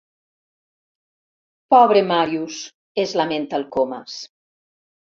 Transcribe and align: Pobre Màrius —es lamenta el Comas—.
Pobre 1.77 2.03
Màrius 2.13 2.59
—es 3.05 3.17
lamenta 3.23 3.63
el 3.63 3.71
Comas—. 3.81 4.21